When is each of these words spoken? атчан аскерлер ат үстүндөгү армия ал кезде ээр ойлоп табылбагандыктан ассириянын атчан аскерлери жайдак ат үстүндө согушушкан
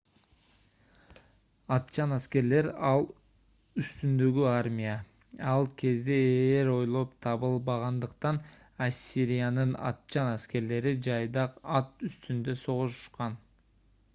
атчан 1.73 2.13
аскерлер 2.15 2.69
ат 2.91 3.11
үстүндөгү 3.83 4.47
армия 4.53 4.95
ал 5.51 5.67
кезде 5.83 6.17
ээр 6.37 6.71
ойлоп 6.77 7.13
табылбагандыктан 7.27 8.41
ассириянын 8.87 9.77
атчан 9.93 10.33
аскерлери 10.39 10.95
жайдак 11.11 11.61
ат 11.81 12.05
үстүндө 12.11 12.57
согушушкан 12.67 13.39